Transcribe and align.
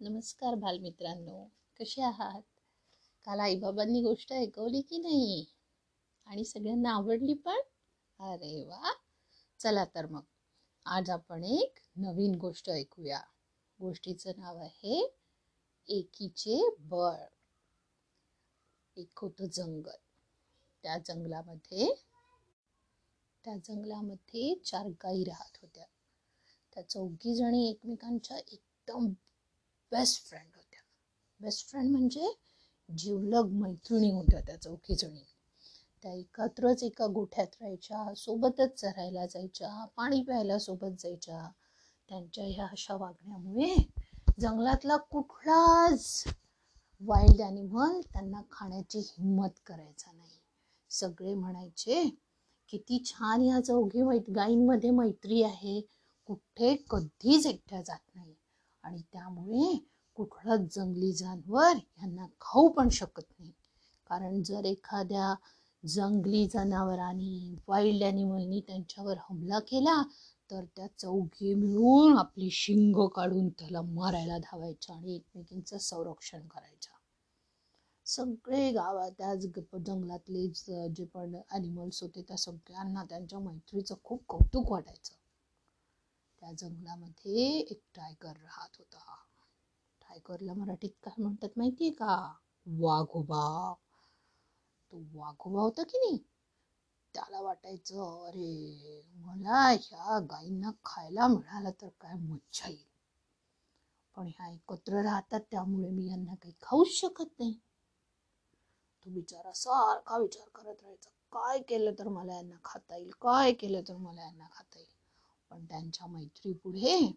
नमस्कार 0.00 0.54
बालमित्रांनो 0.54 1.48
कसे 1.80 2.02
आहात? 2.02 2.42
काल 3.24 3.40
आईबाबांनी 3.40 4.02
गोष्ट 4.02 4.32
ऐकवली 4.32 4.80
की 4.80 4.98
नाही? 4.98 5.44
आणि 6.26 6.44
सगळ्यांना 6.44 6.90
आवडली 6.90 7.34
पण? 7.34 7.58
अरे 8.20 8.64
वा! 8.64 8.92
चला 9.60 9.84
तर 9.84 10.06
मग. 10.06 10.22
आज 10.86 11.10
आपण 11.10 11.44
एक 11.44 11.78
नवीन 11.96 12.34
गोष्ट 12.34 12.70
ऐकूया. 12.70 13.20
गोष्टीचं 13.80 14.30
नाव 14.36 14.58
आहे 14.58 15.08
एकीचे 15.88 16.60
बळ. 16.78 17.14
एक 18.96 19.18
होतं 19.18 19.46
जंगल. 19.46 19.96
त्या 20.82 20.98
जंगलामध्ये 20.98 21.94
त्या 23.44 23.56
जंगलामध्ये 23.56 24.54
चार 24.64 24.86
गायी 24.86 25.24
राहत 25.24 25.58
होत्या. 25.62 25.84
त्या 26.74 26.88
चौघी 26.88 27.34
जणी 27.34 27.70
एकमेकांच्या 27.70 28.36
एकदम 28.36 29.12
बेस्ट 29.92 30.26
फ्रेंड 30.26 30.46
होत्या. 30.56 30.80
बेस्ट 31.40 31.68
फ्रेंड 31.68 31.90
म्हणजे 31.90 32.32
जीवलग 32.88 33.52
मैत्रिणी 33.52 34.10
होत्या 34.10 34.40
त्या 34.40 34.56
चौघी 34.56 34.94
जणी 34.94 35.24
त्या 36.02 36.12
एकत्रच 36.12 36.82
एका 36.82 37.06
गोठ्यात 37.06 37.46
राहायच्या 37.60 38.14
सोबतच 38.14 38.74
चरायला 38.80 39.26
जायच्या 39.26 39.84
पाणी 39.96 40.22
प्यायला 40.22 40.58
सोबत 40.58 40.90
जायच्या. 40.98 41.50
त्यांच्या 42.08 42.44
ह्या 42.44 42.66
अशा 42.66 42.96
वागण्यामुळे 42.96 43.74
जंगलातला 44.40 44.96
कुठलाच 44.96 46.24
वाईल्ड 47.00 47.40
ॲनिमल 47.40 48.00
त्यांना 48.00 48.42
खाण्याची 48.50 48.98
हिंमत 48.98 49.58
करायचा 49.66 50.12
नाही. 50.12 50.38
सगळे 50.90 51.34
म्हणायचे 51.34 52.08
किती 52.68 53.02
छान 53.04 53.42
या 53.42 53.60
चौघी 53.60 54.02
मैत 54.02 54.30
गायींमध्ये 54.30 54.90
मैत्री 54.90 55.42
आहे. 55.42 55.80
कुठे 56.26 56.74
कधीच 56.90 57.46
एकट्या 57.46 57.82
जात 57.82 58.14
नाही. 58.14 58.34
आणि 58.86 59.02
त्यामुळे 59.12 59.76
कुठलंच 60.18 60.74
जंगली 60.74 61.12
जानवर 61.12 61.76
यांना 61.76 62.26
खाऊ 62.40 62.68
पण 62.68 62.88
शकत 62.88 63.22
नाही. 63.38 63.52
कारण 64.06 64.42
जर 64.42 64.64
एखाद्या 64.64 65.34
जंगली 65.84 66.46
जनावरांनी 66.46 67.54
वाईल्ड 67.68 68.02
ॲनिमलनी 68.02 68.60
त्यांच्यावर 68.60 69.16
हमला 69.30 69.58
केला 69.58 70.02
तर 70.50 70.64
त्या 70.76 70.86
चौघी 70.98 71.54
मिळून 71.54 72.16
आपली 72.18 72.48
शिंग 72.52 73.06
काढून 73.06 73.48
त्याला 73.48 73.82
मारायला 73.82 74.38
धावायच्या 74.38 74.96
आणि 74.96 75.14
एकमेकींचं 75.14 75.78
संरक्षण 75.78 76.46
करायच्या. 76.46 76.94
सगळे 78.06 78.70
गावात 78.72 79.10
त्याच 79.10 79.46
जंगलातले 79.76 80.46
जे 80.88 81.04
पण 81.04 81.34
ॲनिमल्स 81.50 82.02
होते 82.02 82.22
त्या 82.22 82.36
सगळ्यांना 82.36 83.04
त्यांच्या 83.04 83.38
मैत्रीचं 83.38 83.94
खूप 84.04 84.22
कौतुक 84.28 84.72
वाटायचं. 84.72 85.14
त्या 86.46 86.54
जंगलामध्ये 86.54 87.58
एक 87.58 87.80
टायगर 87.96 88.32
राहत 88.32 88.76
होता. 88.78 89.14
टायगरला 90.00 90.54
मराठीत 90.54 90.90
काय 91.02 91.22
म्हणतात 91.22 91.48
माहितीये 91.56 91.90
का? 91.90 92.34
वाघोबा. 92.66 93.74
तो 94.92 95.02
वाघोबा 95.14 95.60
होता 95.60 95.82
की 95.82 95.98
नाही? 95.98 96.18
त्याला 97.14 97.40
वाटायचं 97.40 98.24
अरे 98.26 99.02
मला 99.14 99.68
ह्या 99.68 100.18
गायींना 100.18 100.70
खायला 100.84 101.26
मिळालं 101.26 101.70
तर 101.70 101.88
काय 102.00 102.14
मज्जा 102.14 102.68
येईल. 102.68 102.86
पण 104.16 104.26
ह्या 104.26 104.52
एकत्र 104.52 105.02
राहतात 105.02 105.40
त्यामुळे 105.50 105.90
मी 105.90 106.08
यांना 106.10 106.34
काही 106.34 106.54
खाऊच 106.62 106.88
शकत 106.88 107.38
नाही. 107.38 107.52
तो 109.06 109.10
बिचारा 109.10 109.52
सारखा 109.52 110.18
विचार 110.18 110.48
करत 110.54 110.82
राहायचा. 110.82 111.10
काय 111.32 111.58
केलं 111.58 111.92
तर 111.98 112.08
मला 112.08 112.34
यांना 112.34 112.56
खाता 112.64 112.96
येईल? 112.96 113.10
काय 113.10 113.52
केलं 113.52 113.80
तर 113.88 113.96
मला 113.96 114.22
यांना 114.22 114.46
खाता 114.52 114.78
येईल? 114.78 114.95
पण 115.50 115.64
त्यांच्या 115.64 116.06
मैत्री 116.06 116.52
पुढे 116.52 117.12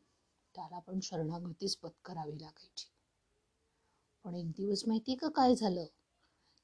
त्याला 0.55 0.79
पण 0.79 0.99
शरणागतीच 0.99 1.77
पत्करावी 1.77 2.41
लागायची. 2.41 2.87
पण 4.23 4.35
एक 4.35 4.51
दिवस 4.51 4.83
माहिती 4.87 5.15
का 5.15 5.27
काय 5.29 5.55
झालं? 5.55 5.85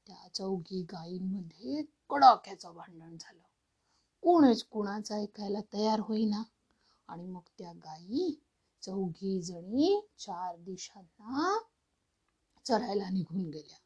त्या 0.08 0.28
चौघी 0.34 0.82
गायींमध्ये 0.82 1.84
कडाक्याचं 2.10 2.74
भांडण 2.74 3.18
झालं. 3.18 3.42
कोणच 4.22 4.64
कुणाचं 4.64 5.16
ऐकायला 5.16 5.60
तयार 5.74 6.00
होईना. 6.00 6.44
आणि 7.08 7.28
मग 7.28 7.42
त्या 7.58 7.72
गायी 7.74 8.40
चौघी 8.82 9.42
जणी 9.42 10.02
चार 10.18 10.56
दिशांना 10.58 11.60
चरायला 12.66 13.10
निघून 13.10 13.50
गेल्या. 13.50 13.78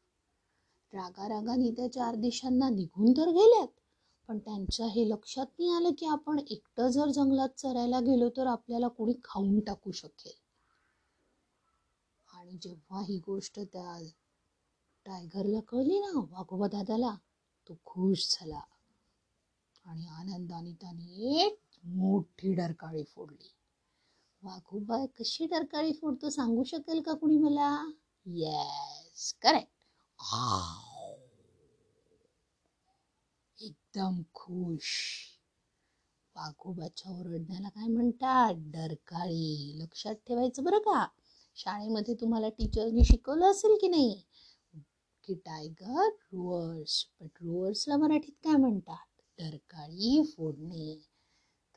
रागा 0.92 1.28
रागाने 1.28 1.70
त्या 1.70 1.92
चार 1.92 2.14
दिशांना 2.14 2.68
निघून 2.68 3.12
तर 3.12 3.28
गेल्यात. 3.28 3.79
पण 4.30 4.38
त्यांच्या 4.38 4.86
हे 4.86 5.08
लक्षात 5.08 5.46
नाही 5.58 5.70
आलं 5.70 5.90
की 5.98 6.06
आपण 6.06 6.38
एकटं 6.38 6.88
जर 6.88 7.08
जंगलात 7.08 7.48
चरायला 7.48 8.00
गेलो 8.00 8.28
तर 8.28 8.46
आपल्याला 8.46 8.88
कोणी 8.88 9.12
खाऊन 9.24 9.60
टाकू 9.60 9.90
शकेल. 9.90 10.32
आणि 12.34 12.58
जेव्हा 12.62 13.00
ही 13.00 13.18
गोष्ट 13.18 13.60
त्या 13.60 13.98
टायगरला 15.06 15.60
कळली 15.60 15.98
ना 15.98 16.18
वाघोबा 16.18 16.66
दादाला 16.66 17.14
तो 17.68 17.74
खुश 17.84 18.38
झाला. 18.38 18.60
आणि 19.84 20.06
आनंदाने 20.06 20.72
त्याने 20.72 21.36
एक 21.44 21.58
मोठी 21.84 22.54
डरकाळी 22.54 23.04
फोडली. 23.04 23.52
वाघोबा 24.42 25.06
कशी 25.06 25.46
डरकाळी 25.46 25.92
फोडतो 25.92 26.30
सांगू 26.30 26.64
शकेल 26.64 27.02
का 27.02 27.12
कुणी 27.12 27.38
मला? 27.38 27.90
येस 28.26 29.34
करेक्ट 29.42 29.72
एकदम 33.60 34.22
खुश. 34.34 34.88
वाघोबाच्या 36.36 37.12
ओरडण्याला 37.12 37.68
काय 37.68 37.86
म्हणतात? 37.86 38.54
डरकाळी. 38.56 39.72
लक्षात 39.78 40.14
ठेवायचं 40.26 40.64
बरं 40.64 40.78
का? 40.78 41.06
शाळेमध्ये 41.56 42.14
तुम्हाला 42.14 42.48
टीचरनी 42.48 43.04
शिकवलं 43.04 43.50
असेल 43.50 43.76
की 43.80 43.88
नाही? 43.88 44.22
की 45.24 45.34
टायगर 45.34 46.08
रुअर्स 46.08 47.06
बट 47.20 47.30
रुअर्सला 47.42 47.96
मराठीत 47.96 48.32
काय 48.44 48.56
म्हणतात? 48.56 49.06
डरकाळी 49.38 50.22
फोडणे. 50.36 50.94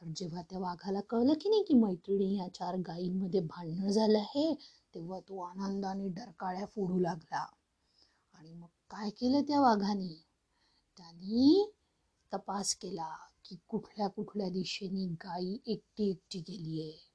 तर 0.01 0.07
जेव्हा 0.15 0.41
त्या 0.41 0.59
वाघाला 0.59 1.01
कळलं 1.01 1.33
की 1.33 1.49
नाही 1.49 1.63
की 1.63 1.73
मैत्रिणी 1.73 2.37
या 2.37 2.47
चार 2.53 2.75
गायींमध्ये 2.77 3.39
भांडणं 3.39 3.89
झालं 3.89 4.17
आहे 4.17 4.53
तेव्हा 4.95 5.19
तो 5.19 5.39
आनंदाने 5.39 6.07
डरकाळ्या 6.07 6.65
फोडू 6.65 6.99
लागला. 6.99 7.45
आणि 8.33 8.53
मग 8.53 8.67
काय 8.89 9.09
केलं 9.09 9.41
त्या 9.41 9.61
वाघाने? 9.61 10.32
त्यांनी 10.97 11.71
तपास 12.33 12.75
केला 12.75 13.15
की 13.45 13.57
कुठल्या 13.67 14.07
कुठल्या 14.07 14.49
दिशेने 14.49 15.05
गायी 15.05 15.59
एकटी 15.65 16.09
एकटी 16.09 16.39
गेली 16.39 16.81
आहे 16.81 17.11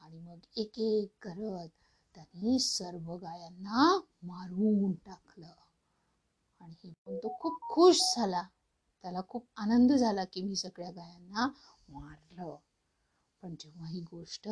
आणि 0.00 0.20
मग 0.20 0.38
एक 0.56 0.78
एक 0.78 1.08
करत 1.22 1.68
त्यांनी 2.14 2.58
सर्व 2.58 3.16
गायांना 3.16 4.00
मारून 4.22 4.92
टाकलं. 4.92 5.52
आणि 6.60 6.74
हे 6.84 6.90
पण 7.06 7.16
तो 7.16 7.36
खूप 7.40 7.60
खुश 7.62 7.98
झाला. 8.16 8.42
त्याला 9.02 9.20
खूप 9.28 9.46
आनंद 9.56 9.92
झाला 9.92 10.24
की 10.24 10.42
मी 10.42 10.56
सगळ्या 10.56 10.90
गायांना 10.90 11.48
मारलं. 11.88 12.56
पण 13.42 13.54
जेव्हा 13.60 13.88
ही 13.88 14.00
गोष्ट 14.00 14.48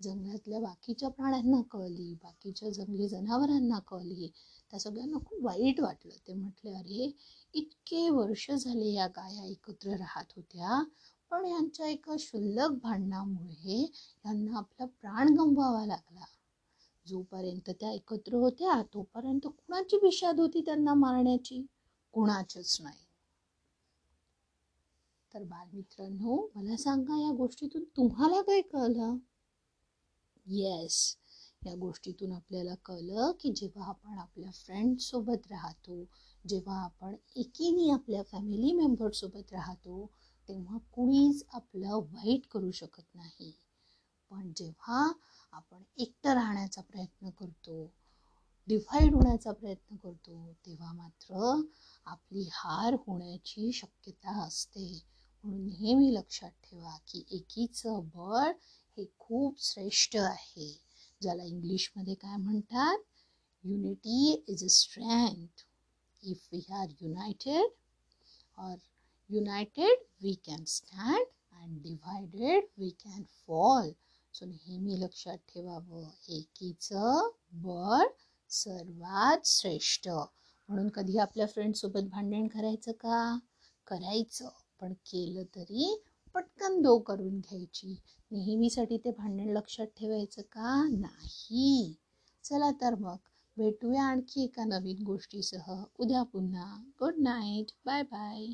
जंगलातल्या 0.00 0.60
बाकीच्या 0.60 1.08
प्राण्यांना 1.08 1.60
कळली 1.62 2.12
बाकीच्या 2.22 2.70
जंगली 2.70 3.08
जनावरांना 3.08 3.78
कळली. 3.78 4.28
त्या 4.70 4.80
सगळ्यांना 4.80 5.18
खूप 5.18 5.44
वाईट 5.44 5.80
वाटलं. 5.80 6.14
ते 6.28 6.34
म्हटले 6.34 6.74
अरे 6.74 7.10
इतके 7.54 8.08
वर्ष 8.10 8.50
झाले 8.50 8.92
या 8.92 9.06
गाया 9.06 9.44
एकत्र 9.44 9.96
राहत 9.96 10.32
होत्या 10.36 10.82
पण 11.30 11.46
यांच्या 11.46 11.86
एका 11.88 12.16
शुल्लक 12.18 12.70
भांडणामुळे 12.82 13.80
यांना 13.80 14.58
आपला 14.58 14.86
प्राण 15.00 15.34
गमवावा 15.34 15.86
लागला. 15.86 16.24
जोपर्यंत 17.06 17.70
त्या 17.70 17.90
एकत्र 17.92 18.34
होत्या 18.34 18.82
तोपर्यंत 18.94 19.46
कुणाची 19.46 19.96
विषाद 19.96 20.40
होती 20.40 20.60
त्यांना 20.60 20.94
मारण्याची? 20.94 21.66
कुणाचीच 22.14 22.76
नाही. 22.80 23.04
तर 25.34 25.42
बालमित्रांनो 25.42 26.36
मला 26.54 26.76
सांगा 26.76 27.20
या 27.22 27.32
गोष्टीतून 27.32 27.84
तुम्हाला 27.96 28.40
काय 28.42 28.60
कळलं? 28.60 29.16
येस 30.46 31.16
या 31.66 31.74
गोष्टीतून 31.74 32.32
आपल्याला 32.32 32.74
कळलं 32.74 33.32
की 33.40 33.52
जेव्हा 33.52 33.88
आपण 33.88 34.18
आपल्या 34.18 34.50
फ्रेंडसोबत 34.50 35.46
राहतो 35.50 36.04
जेव्हा 36.48 36.78
आपण 36.84 37.14
एकीने 37.36 37.90
आपल्या 37.90 38.22
फॅमिली 38.22 38.72
मेंबरसोबत 38.72 39.52
राहतो 39.52 40.06
तेव्हा 40.48 40.78
कुणीच 40.92 41.44
आपलं 41.48 41.88
वाईट 41.88 42.46
करू 42.46 42.70
शकत 42.70 43.14
नाही. 43.14 43.52
पण 44.30 44.52
जेव्हा 44.56 45.12
आपण 45.52 45.82
एकटं 45.98 46.34
राहण्याचा 46.34 46.80
प्रयत्न 46.82 47.30
करतो 47.30 47.92
डिव्हाइड 48.68 49.14
होण्याचा 49.14 49.52
प्रयत्न 49.52 49.96
करतो 49.96 50.52
तेव्हा 50.66 50.92
मात्र 50.92 51.60
आपली 52.06 52.48
हार 52.52 52.94
होण्याची 52.94 53.72
शक्यता 53.72 54.42
असते. 54.44 55.02
म्हणून 55.44 55.66
नेहमी 55.66 56.14
लक्षात 56.14 56.50
ठेवा 56.50 56.96
की 57.06 57.24
एकीचं 57.30 58.00
बळ 58.14 58.52
हे 58.98 59.04
खूप 59.18 59.54
श्रेष्ठ 59.58 60.16
आहे. 60.16 60.80
ज्याला 61.22 61.42
इंग्लिशमध्ये 61.42 62.14
काय 62.14 62.36
म्हणतात? 62.36 62.98
Unity 63.64 64.44
is 64.48 64.64
a 64.64 64.68
strength 64.68 65.64
if 66.22 66.48
we 66.52 66.60
are 66.72 66.86
united 67.00 67.64
और 68.58 68.74
united 69.30 69.98
we 70.22 70.32
can 70.32 70.64
stand 70.64 71.24
and 71.52 71.82
divided 71.82 72.64
we 72.78 72.90
can 72.90 73.22
fall 73.46 73.90
so 74.34 74.46
नेहमी 74.46 75.00
लक्षात 75.00 75.38
ठेवावं. 75.38 76.10
एकीचं 76.28 77.30
बळ 77.52 78.06
सर्वात 78.50 79.46
श्रेष्ठ. 79.46 80.08
म्हणून 80.08 80.88
कधी 80.88 81.18
आपल्या 81.18 81.46
फ्रेंडसोबत 81.46 82.08
भांडण 82.10 82.46
करायचं 82.46 82.92
का? 82.92 83.38
करायचं. 83.86 84.48
पण 84.80 84.92
केलं 84.92 85.42
तरी 85.56 86.05
पटकन 86.66 86.80
दो 86.82 86.98
करून 86.98 87.38
घ्यायची. 87.40 87.96
नेहमीसाठी 88.30 88.96
ते 88.98 89.10
भांडण 89.10 89.48
लक्षात 89.48 89.86
ठेवायचं 89.96 90.42
का? 90.42 90.82
नाही. 90.90 91.94
चला 92.44 92.70
तर 92.80 92.94
मग 92.94 93.16
भेटूया 93.56 94.04
आणखी 94.04 94.44
एका 94.44 94.64
नवीन 94.64 95.02
गोष्टीसह. 95.02 95.72
उद्या 95.98 96.22
पुन्हा. 96.22 96.66
Good 97.00 97.18
night 97.18 97.70
bye 97.86 98.02
bye 98.02 98.46